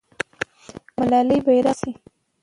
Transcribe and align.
ملالۍ 0.97 1.39
بیرغ 1.45 1.69
نیسي. 1.77 1.91